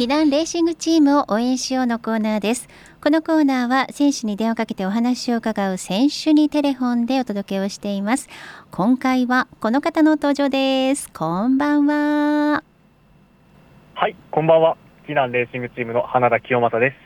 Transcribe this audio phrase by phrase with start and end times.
[0.00, 2.68] ティダンレーシングチームを応援しようのコーナーです。
[3.02, 8.30] このコーナーは選手に電話をかけてお話を伺う選手にテレフォンでお届けをしています。
[8.70, 11.10] 今回はこの方の登場です。
[11.12, 12.64] こんばんは。
[13.94, 14.78] はいこんばんは。
[15.06, 16.96] ティダンレーシングチームの花田清正です。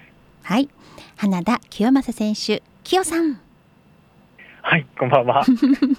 [0.45, 0.69] はい。
[1.17, 3.41] 花田清正選手清さん。
[4.63, 5.43] はいこんばんは。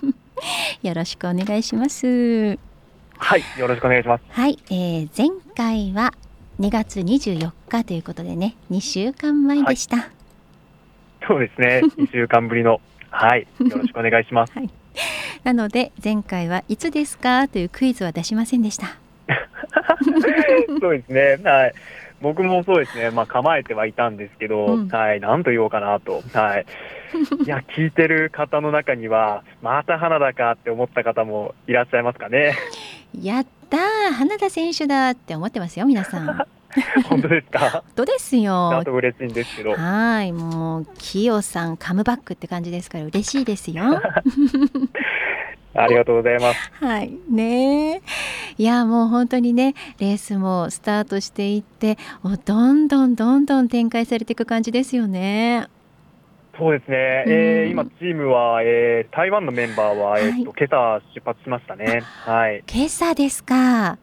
[0.82, 2.58] よろしくお願いします。
[3.18, 4.24] はいよろしくお願いします。
[4.30, 5.28] はい、えー、前
[5.58, 6.14] 回は
[6.60, 10.08] 2月24日ということでね2週間前でした、はい、
[11.28, 11.82] そうですね。
[11.98, 13.48] 2週間ぶりのはい。
[13.60, 14.70] よろしくお願いします、はい、
[15.44, 18.98] なので前回はいつですかというクイズは出しませんでした。
[20.82, 21.38] そうですね。
[21.44, 21.74] はい。
[22.22, 26.66] 僕もそうですね、まあ、構えてはいたんですけど、うん、はい、なんと言おうかなと、はい、
[27.46, 32.56] いや、聞いてる方の中には、また花田かって思った方もいらっしゃいますかね。
[33.22, 36.46] やったー、花田選手だって思ってますよ、皆さん。
[37.10, 37.70] 本当ですか？
[37.72, 38.84] 本当ですよ。
[38.86, 39.74] 嬉しいんですけど。
[39.74, 43.84] はい、もう、キヨさんカムバックって感じですから、嬉しいですよ。
[45.78, 46.72] ありがとうございます。
[46.80, 48.02] はい、ね
[48.58, 51.98] いやもう本当にねレースもスタートしていって
[52.46, 55.68] どんどんどんどん展開されていく感じですよね。
[56.58, 62.02] そうですね、うん、えー、今、チームは、えー、台湾のメンバーは、はい、えーと、今朝出発しましたね。
[62.24, 63.98] はい、今朝ですか。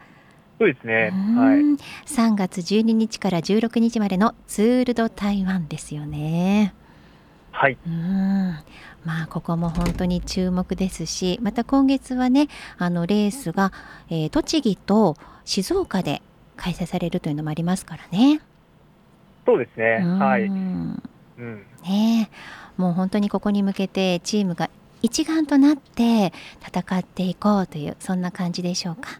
[0.59, 1.59] そうですね、はい、
[2.07, 6.75] 3月12日から16日までのツール・ド・台湾ですよね。
[7.51, 8.55] はい、うん。
[9.05, 12.47] まあ、ここも本当に注目ですしまた今月はね
[12.79, 13.73] あのレースが、
[14.09, 16.23] えー、栃木と静岡で
[16.57, 18.41] 開催されるというのもありますからね。
[19.45, 20.49] そうですね、はい、
[21.39, 22.31] うん、ね
[22.77, 24.71] もう本当にここに向けてチームが
[25.03, 26.33] 一丸となって
[26.65, 29.19] 戦っていこうというそんな感じでしょうか？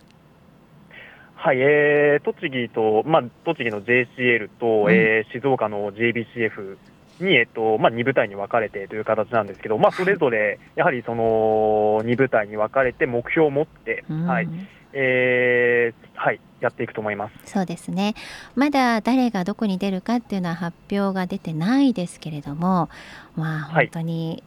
[1.35, 6.77] はい、えー、栃木と、まあ、栃木の JCL と、うん、えー、静岡の JBCF
[7.21, 14.49] に、えっとまあ、2部隊に分かれてという形なんですけど、まあ、それぞれやはりその2部隊に分かれて目標を持って、うん、はい
[14.93, 17.53] えーはい、やっていくと思います。
[17.53, 18.15] そうですね。
[18.55, 22.89] まだ誰がどこに出るかっていうのは発表が出てないですけれども、
[23.35, 24.45] まあ、本当に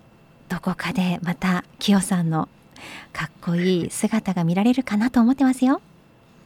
[0.47, 2.47] どこかでまたキヨさんの
[3.11, 5.81] かっこいい姿が見られるかなと思ってますよ。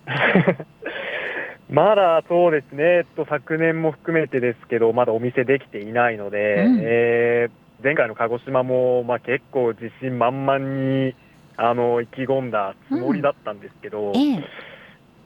[1.70, 11.16] まだそうですね、えっと、昨年も含めてですけど、まだお店できていないので、うん、えー、前回の鹿児島も、まあ、結構自信満々に
[11.62, 14.16] あの意気込んだつもりだったんですけど、うん。
[14.18, 14.48] え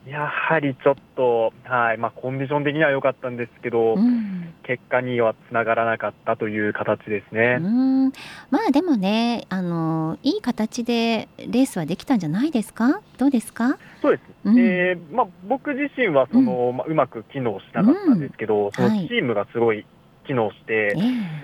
[0.06, 7.58] え、やはりちょっと、はいまあ、コンディション的には良かったんですけど、うん、結果にはつながらなかったという形ですね。
[7.60, 8.12] うん。
[8.50, 13.78] まあでもねあの、いい形でレースはできたんじゃないですか、どうですか？
[14.02, 19.86] そうです、うん、えー、まあ、僕自身はその、うん、まあ、うまく機能しなかったんですけど、そのチームがすごい
[20.26, 20.94] 機能して、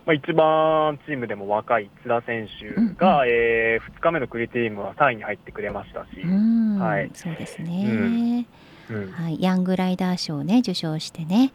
[0.06, 8.46] まあ、一番チームでも若い津田選手が、うん、えー、2日目のクリティームは3位に入ってくれましたし、はい、そうですね、
[8.90, 9.12] うん。
[9.12, 11.52] はい、ヤングライダー賞を、ね、受賞してね。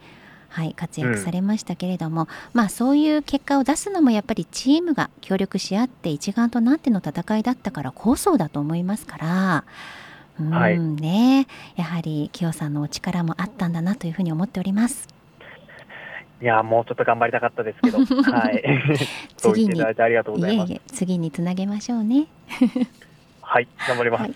[0.48, 9.64] はい、活躍されましたけれども、うん、まあそういう結果を出すのもやっぱりチームが協力し合って一丸となっての戦いだったからこそだと思いますから、
[10.40, 10.50] うん。
[10.50, 15.15] はい、ね、やはり清さんのお力もあったんだなというふうに思っております。
[16.42, 18.62] いやもうちょっと頑張りたかったですけど、はい。
[19.36, 20.70] 次にいたありがとうございます。
[20.70, 22.26] いえいえ次につなげましょうね。
[23.40, 24.34] はい、頑張ります、はい。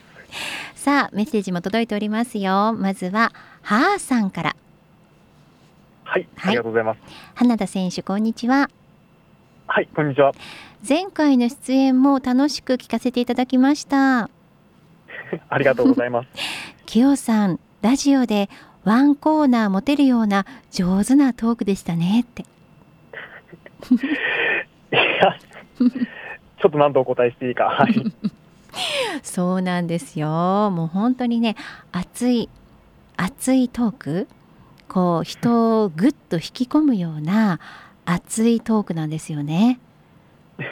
[0.74, 2.72] さあメッセージも届いておりますよ。
[2.72, 4.56] まずははーさんから。
[6.04, 7.00] はい、ありがとうございます。
[7.34, 8.70] 花田選手こんにちは。
[9.66, 10.32] はい、こんにちは。
[10.88, 14.30] 前回の出演も楽しく聞かせていただきました。
[15.48, 16.28] ありがとうございます。
[16.86, 18.48] きよさん、ラジオで
[18.84, 22.42] ワンコーナー持てるような上手なトークでしたねって。
[22.42, 22.46] い
[24.94, 25.36] や、
[26.60, 27.64] ちょっと何とお答えしていいか。
[27.64, 27.94] はい。
[29.22, 30.28] そうなんですよ。
[30.70, 31.56] もう本当にね、
[31.92, 32.48] 熱い
[33.22, 34.28] 熱いトーク、
[34.88, 37.60] こう人をぐっと引き込むような
[38.06, 39.78] 熱いトークなんですよね。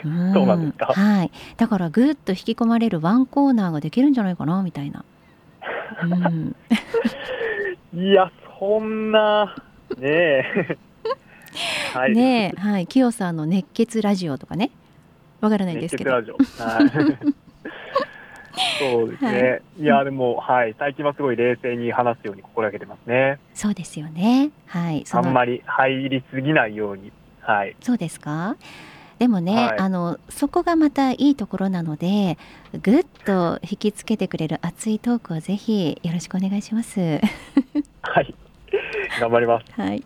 [0.03, 0.87] うんそうなんですか。
[0.87, 1.31] はい。
[1.57, 5.05] だからぐっと引き込まれるワンコーナーができるんじゃないかなみたいな。
[6.01, 6.55] うん、
[7.93, 9.55] いや、そんな、
[9.97, 10.77] ねえ。
[11.93, 14.69] はい、ねえ、はい、きよさんの熱血ラジオとかね。
[15.41, 16.15] わからないですけど。
[16.17, 16.63] 熱血ラジオ。
[16.63, 17.17] はい。
[18.79, 19.41] そうですね。
[19.51, 23.39] はい、いや、でも、はい、最近はすごい冷静に話すように心がけてますね。
[23.53, 24.51] そうですよね。
[24.67, 25.03] はい。
[25.11, 27.11] あんまり入りすぎないように。
[27.41, 27.75] はい。
[27.81, 28.55] そうですか？
[29.19, 32.37] でもね、はい、あのそこがまたいいところなので
[32.81, 37.19] ぐっと引きつけてくれる熱いトークをぜひよろしくお願いします。
[38.01, 38.33] はい
[39.19, 39.65] 頑張ります。
[39.73, 40.03] はい。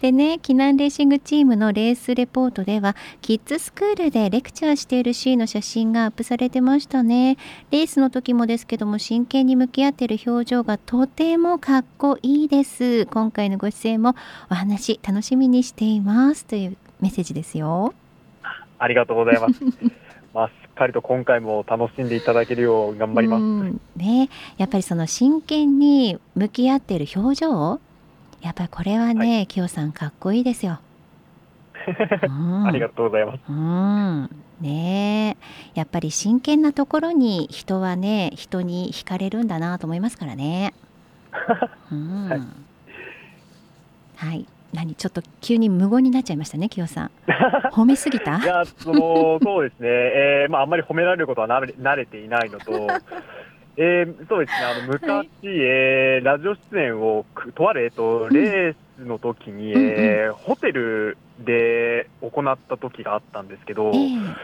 [0.00, 7.36] でね、避難レーシングチームのレースレポートでは、キッズスクールでレクチャーしているシーンの写真がアップされてましたね。
[7.70, 13.06] レースの時もですけども、真剣に向き合っている表情がとてもかっこいいです。
[13.06, 14.14] 今回のご出演も
[14.50, 17.94] お話楽しみにしていますというメッセージですよ。
[18.78, 19.60] ありがとうございます。
[20.34, 23.42] まあ、しっかりと今回も楽しんでいただけるよう頑張ります。
[23.96, 24.28] ね、
[24.58, 27.80] やっぱりその真剣に向き合っている表情、
[28.42, 30.78] やっぱりこれはね、はい、清さんかっこいいですよ。
[32.28, 33.40] うん、ありがとうございます。
[33.48, 34.30] うん、
[34.60, 35.36] ね
[35.74, 40.74] やっぱり真剣なところに人はね、人に惹かれるんだなと思いますからね。
[41.90, 42.40] うん、はい、
[44.16, 44.46] はい
[44.76, 47.10] 何ちょっと急に無言になっちゃいましたね、清さん。
[47.72, 48.38] 褒めすぎた？
[48.38, 52.86] いやそのそうですね、えーまあ、あんまり褒められることは慣れ慣れていないのと、
[53.78, 57.24] えー、そうですね、あの昔、はい、えー、ラジオ出演を
[57.54, 64.34] とある、えっと、レースの時に、うん、えー、ホテルで行った時があったんですけど、えー、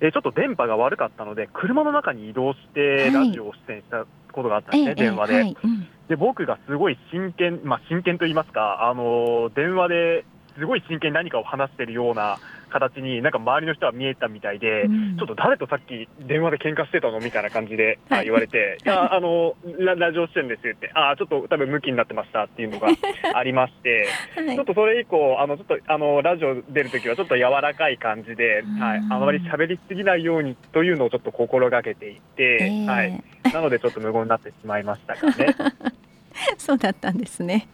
[0.00, 5.34] えー、ちょっと電波が悪かったので、車の中に移動してラジオを出演したことがあったんですね、電話で。
[5.34, 5.56] はい。
[5.62, 5.88] うん。
[6.08, 10.24] で僕がすごい真剣、まあ、真剣と言いますか、あの電話で
[10.58, 12.38] すごい真剣に何かを話してるような
[12.68, 22.88] 形に、なんか周りの人は見えたみたいで、うん、ちょっと誰とさっき電話で喧嘩してたのみたいな感じで、はい、言われて、 いや、あのラ、ラジオ出演ですって、ああ、ちょっと多分向きになってましたっていうのが
[23.34, 24.06] ありまして、
[24.36, 33.22] はい、ちょっとそれ以降、あのちょっとあのラジオ出るときはちょっと柔らかい感じで、はい、あまり喋りすぎないようにというのをちょっと心がけていて、えー、はい、
[33.52, 35.54] なのでちょっと無言になってしまいましたかね。
[36.56, 37.66] そうだったんですね。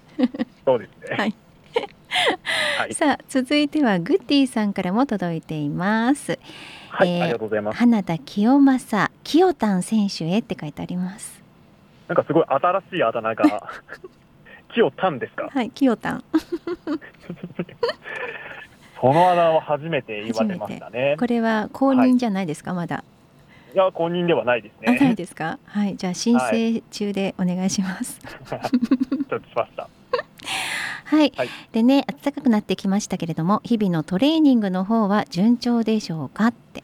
[0.64, 1.16] そうですね。
[1.16, 1.34] はい
[2.78, 6.38] はい、さあ続いてはグッディさんからも届いています。
[6.90, 7.78] はい、えー、ありがとうございます。
[7.78, 11.42] 花田清正清丹選手へって書いてあります。
[12.08, 13.68] なんかすごい新しいあだ名が
[14.74, 15.48] 清丹ですか？
[15.52, 16.22] はい、清丹。
[19.00, 21.16] そのあだ名は初めて言われましたね。
[21.18, 23.04] これは公認じゃないですか、はい、まだ。
[23.74, 24.96] いや公認ではないですね。
[24.98, 25.58] ないですか？
[25.66, 28.20] はい、じゃあ申請中でお願いします。
[28.48, 28.60] はい、
[29.28, 29.88] 承知しました。
[31.04, 36.82] はい、はい、でね暖かくなってきましたけれども日々のトレーニングの方は順調でしょうかって。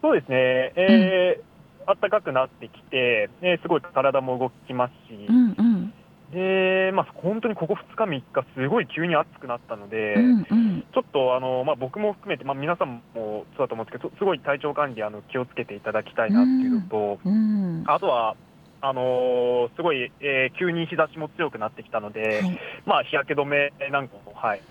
[0.00, 5.94] そうですね、えー、うん、暖かくなってきて、ね、すごい体も動きますし、うんうん、
[6.32, 17.80] でまあ、本当にここ2日、3日、すごい急に暑くなったので、うんうん、ちょっとあの、まあ、僕も含めて、まあ、皆さんもそうだと思うんですけど、すごい体調管理あの気をつけていただきたいなっていうのと、うん。
[17.80, 18.34] うん、あとは、
[18.82, 24.62] あのー、すごい、えー、急に日差しも強くなってきたので、はい、まあ、日焼け止めなんかも、はい。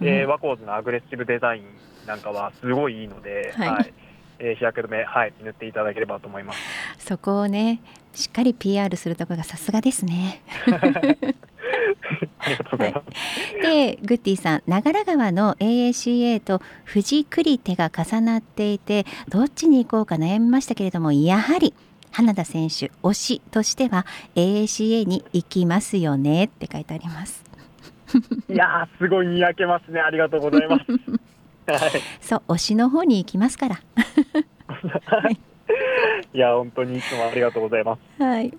[0.00, 1.64] えー、ワコーズのアグレッシブデザイン
[2.06, 3.92] なんかはすごいいいので、はい、はい、
[4.38, 6.58] えー、日焼け止め、はい、塗っていただければと思います。
[6.98, 7.80] そこをね、
[8.14, 10.42] しっかり PR するところがさすがですね。
[12.38, 12.92] はい、
[13.62, 16.60] でグッティさん長良川の AACA と
[16.90, 21.74] 富士栗手が重なっていてどっちに行こうか悩みましたけれどもやはり
[22.16, 27.44] 花田選手推しとしては AACA に行きますよねって書いてあります。
[28.48, 30.00] いやすごいにやけますね。
[30.00, 30.84] ありがとうございます、
[31.70, 33.80] はい、そう推しの方に行きますから。
[35.04, 35.38] はい
[36.32, 38.22] いや本当にいつもありがとうございます。
[38.22, 38.52] はい。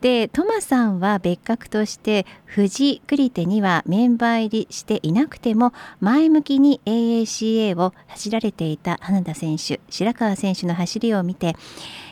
[0.00, 11.54] でトマさんは別格として富士クリテにはメンバー入りしていなくても前向きに AACA を走られていた花田選手、白川選手の走りを見て、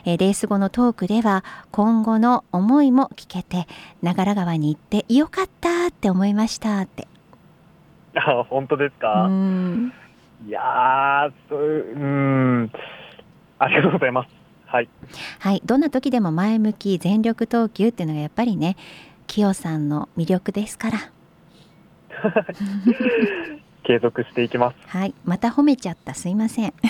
[0.05, 3.67] えレース後のトークでは今後の思いも聞けて
[4.03, 7.07] 長良川に行ってよかったって思いましたって。
[8.15, 9.29] あ本当ですか？
[10.47, 11.65] いやそうう
[11.99, 12.73] ん
[13.63, 14.29] ありがとうございます。
[14.67, 14.89] はい、
[15.39, 18.77] はい、どんな時でも前向き全力投球っていうのがやっぱりね
[19.27, 20.99] キヨさんの魅力ですから。
[23.85, 24.77] 継続していきます。
[24.87, 25.15] はい。
[25.25, 26.15] また褒めちゃった。
[26.15, 26.75] すいません。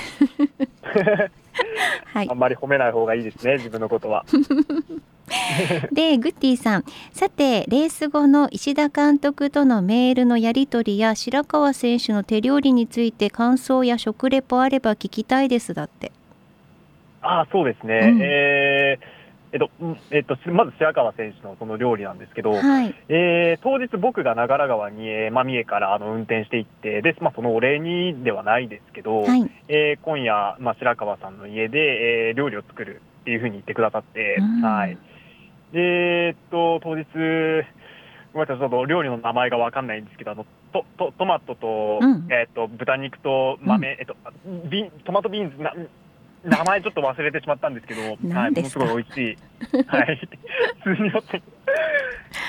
[2.12, 4.24] はい、あんまり褒めない方がいいですね自分のことは。
[5.92, 6.84] でグッティさん。
[7.12, 16.12] さてレース後の石田監督とのメールのやり取りや白川選手の手料理について感想や食レポあれば聞きたいですだって
[17.22, 19.70] あそうですね、うん、えーえっと
[20.10, 34.96] えっと、まず白川選手のその料理なんですけど、はい、えー、当日、僕が長良川に、えーまあ、三重からあの運転していってで、まあ、そのお礼にではないですけど、はい、えー、今夜、まあ、白川さんの家で、えー、料理を作るっていうふうに言ってくださって、うん、はい、
[35.74, 37.04] でえっと当日、
[38.32, 44.16] ごめんなさい、ちょっと料理の名前が分かんないんですけど、あのトトトマトと,、うん、えー、っと豚肉と豆、うん、えっと
[44.70, 45.74] ビトマトビーンズな
[46.44, 49.36] 名前ちょっと忘れてしまったんですけど、はい、ものすごい美味しい。
[49.86, 50.28] はい。
[50.82, 51.42] 普通によって。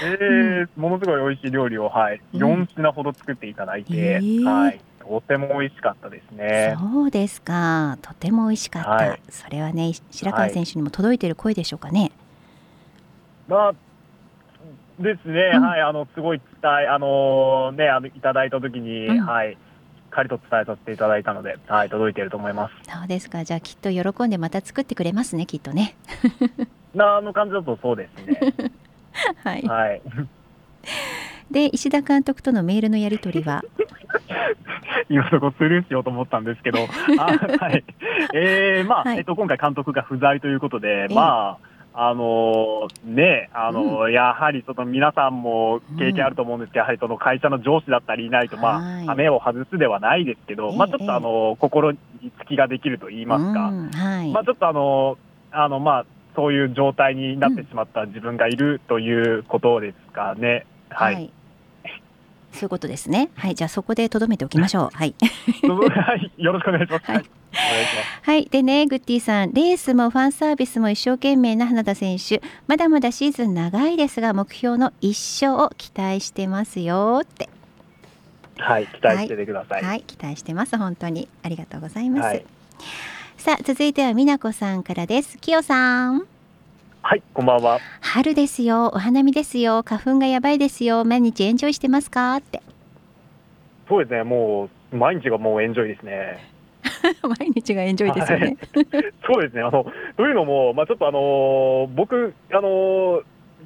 [0.04, 6.76] えー、ものすごい美味しい料理を、はい、4品ほど作っていただいて、えー、はい、とても美味しかったですね。
[6.80, 8.90] そうですか、とても美味しかった。
[8.90, 12.12] はい、それはね、白川選手にも届いている声でしょうかね。
[13.48, 13.74] まあ
[15.00, 19.58] ですね、うん、はい、あのすごい伝え、あのね、あのいただいたときに、うん、はい、
[20.14, 22.74] かりと伝えさせていただいたので、はい、届いていると思います。
[22.90, 25.96] そうですか、じゃあ、きっと喜んでまた作ってくれますね、きっとね。
[26.96, 28.54] なあの感じだとそうですね。
[29.44, 29.62] はい。
[29.64, 30.02] はい。
[31.52, 33.64] で、石田監督とのメールのやり取りは？
[35.10, 36.80] 今そこスルーしようと思ったんですけど、
[37.20, 37.26] あ
[37.60, 37.84] はい。
[38.34, 52.00] えー、まあ、はい、えっと、今回監督が不在ということで、えー、まあ、あのね、あの、うん、やはりその皆さんも経験あると思うんですけど、うん、やはりその会社の上司だったりいないと、まあ、羽目を外すではないですけど、まあ、ちょっとあの、心に
[52.40, 55.18] 隙ができると言いますか、うんはい、まあ、ちょっとあの、
[55.52, 60.66] あの、まあ、そういう状態になってしまった自分がいるということですかね。
[60.90, 61.32] はい、はい。
[62.52, 63.30] そういうことですね。
[63.36, 64.90] はい、じゃあそこでとどめておきましょう。
[64.94, 65.14] はい。
[65.62, 67.12] はい、よろしくお願いします。
[67.12, 67.43] はい
[68.24, 75.10] はい、でね、グッティさん、レースもファンサービスも一生懸命な花田選手、まだまだシーズン長いですが、目標の一
[75.46, 77.50] 勝を期待してますよって。
[78.58, 79.82] はい、期待しててください。
[79.82, 80.78] はい、はい、期待してます。
[80.78, 82.26] 本当にありがとうございます。
[82.26, 82.46] はい、
[83.38, 85.38] さあ、続いては美奈子さんからです。
[85.38, 86.26] きよさん。
[87.02, 87.80] はい、こんばんは。
[88.00, 92.36] 春ですよ、お花見ですよ、花粉がやばいですよ、毎日エンジョイしてますか？
[92.38, 92.62] って。
[93.90, 96.53] そうですね、もう毎日がもうエンジョイですね。
[97.40, 98.46] 毎日がエンジョイですよね。
[98.46, 98.58] はい、
[99.26, 99.62] そうですね。
[99.62, 99.86] あの
[100.18, 103.22] というのも、まあちょっとあの僕あの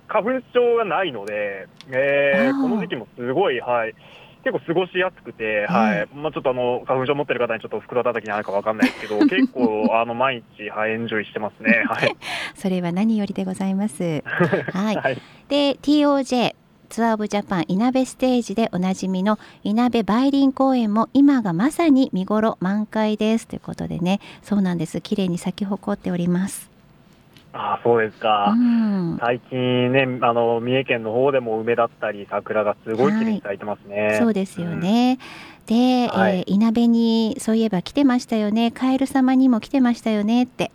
[0.08, 3.96] 花粉症がないので、えー、この時期もすごいはい。
[4.44, 11.84] 結構過ごしやすくて、はい、まあちょっとあの花粉症持ってる方にちょっと袋叩きにあるかわかんないですけど、 結構あの毎日はいエンジョイしてますね。
[11.86, 12.16] はい。
[12.56, 14.24] それは何よりでございます。
[14.24, 14.96] はい。
[14.96, 15.18] はい、
[15.50, 16.56] で TOJ
[16.90, 23.48] ツアーオブジャパンいなべステージでおなじみのいなべ梅林公園も今がまさに見頃満開です。
[23.48, 24.20] ということでね。
[24.44, 25.02] そうなんです。
[25.02, 26.70] 綺麗に咲き誇っております。
[27.54, 35.18] あそうですか、うん、最近ねあの三重県の方でも梅だったり桜がすごい綺麗に咲いてますね、はい、そうですよね、
[35.62, 38.70] うん、で、はい、えー、いなべにそういえば来てましたよね。
[38.72, 40.72] カエル様にも来てましたよねって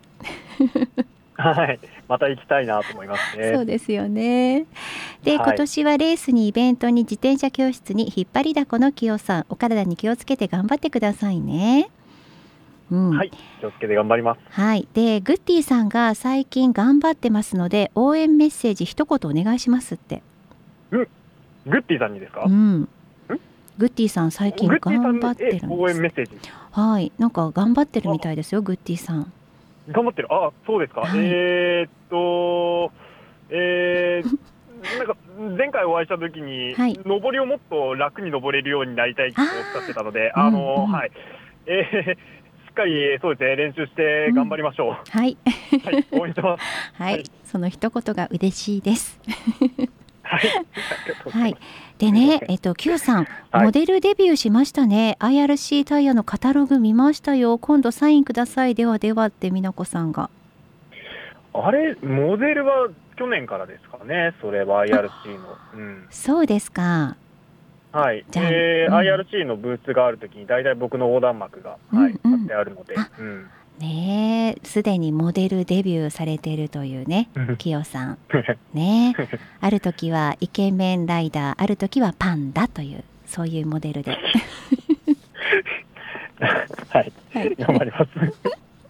[1.35, 3.53] はい、また行きたいなと思いますね。
[3.55, 4.67] そうですよね。
[5.23, 11.89] で、はい、今年はレースにイベントに自転車教室に引っ張りだこの清さん、お体に気をつけて頑張ってくださいね。
[12.91, 14.41] うん、はい、気をつけて頑張ります。
[14.51, 20.23] はい、で、グッティさんが最近頑張ってますので、応援メッセージ一言お願いしますって。
[20.91, 21.09] うん、
[21.67, 22.45] グッティさんにですか？
[22.45, 22.89] うん。
[23.79, 25.67] グッティさん最近頑張ってるんです。
[25.71, 26.33] 応援メッセージ。
[26.73, 29.33] はい、なんか頑張ってるみたいですよ、グッティさん。
[29.89, 30.29] 頑張ってる。
[30.31, 31.03] あ、そうですか。
[31.03, 32.93] はい、えー、っと、
[33.51, 34.39] えー、
[34.99, 35.17] なんか
[35.57, 41.11] 前回お会いしたときに、はい、上りをもっと楽に登れるようになりたいっておっしゃってたので、あの、うんうん、はい、
[41.67, 44.89] えー、しっかりそうですね練習して頑張りましょう。
[44.91, 45.37] うん、はい、
[45.85, 46.65] はい、応援してます。
[47.01, 49.21] はい、はい、その一言が嬉しいです。
[50.23, 50.41] はい。
[51.31, 51.57] はい。
[52.03, 55.17] でね、えっと、Q さん、モデルデビューしましたね。
[55.21, 57.59] IRC タイヤのカタログ見ましたよ。
[57.59, 58.75] 今度サインください。
[58.75, 60.29] ではではって美奈子さんが。
[61.55, 64.35] あれ、モデルは去年からですかね。
[64.41, 65.57] それは IRC の。
[65.75, 67.15] うん、そうですか。
[67.93, 68.25] はい。
[68.33, 72.97] で、うん、IRC のブースがあるときに、大体僕の横断幕が、はい、貼ってあるので。
[73.21, 73.49] うん
[73.79, 78.19] ねすでにモデルデビューされているというね、きよさん。
[78.75, 79.15] ね
[79.61, 84.17] ある時はイケメンライダー、ある時はパンダという、そういうモデルで。
[86.91, 88.09] はい、はい、頑張ります。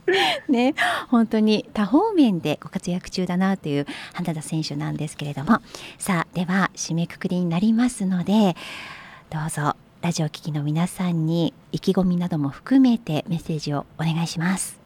[0.49, 0.75] ね、
[1.09, 5.61] 本当に多方面でご活躍中だなという花田選手なんですけれども
[5.99, 8.57] さあでは締めくくりになりますので
[9.31, 14.81] どうぞラジオ聴きの皆さんに意気込みなども含めてメッセージをお願いします。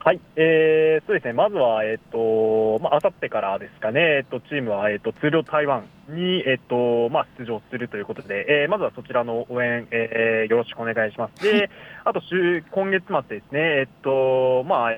[0.00, 11.42] はい、えー、そうですね、まずは、えっ、ー、と、まあ、さってからですかね、えっ、ー、と、チームは、えっ、ー、と、通量台湾に、えっ、と、まあ、出場するということで、えー、まずはそちらの応援、えー、よろしくお願いします。
[11.42, 11.70] で、
[12.04, 14.92] あと、週、今月末ですね、えっ、と、まあ、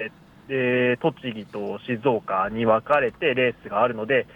[0.49, 4.26] えー、栃木と静岡に分かれてレースがあるので、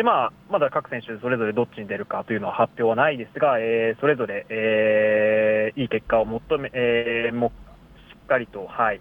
[0.00, 9.00] で、まあ、まだ各選手それぞれどっちに出るかというのは発表はないですが、えー、それぞれ、えー、いい結果を求め、えー、もしっかりと、はい、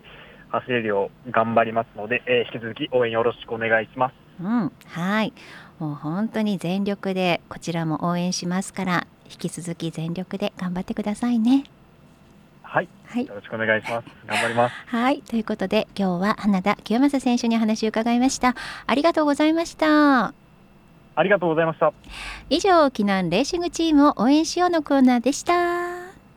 [0.49, 4.13] 走れるよう頑張りますので、えー、引き続き応援よろしくお願いします。
[4.43, 5.31] うん、はい。
[5.79, 11.63] もう本当に全力でこちらも応援しますから、引き続き全力で頑張ってくださいね。
[12.61, 14.05] はい、はい、よろしくお願いします。
[14.27, 14.75] 頑張ります。
[14.87, 18.53] はい、ということで今日は花田清正選手にお話を伺いました。
[18.85, 20.48] ありがとうございました。
[21.19, 21.91] ありがとうございました
[22.49, 25.88] 以上、避難レーシングチームを応援しようのコーナーでした。